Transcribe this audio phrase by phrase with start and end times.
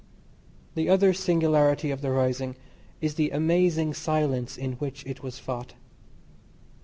[0.73, 2.55] The other singularity of the rising
[3.01, 5.75] is the amazing silence in which it was fought.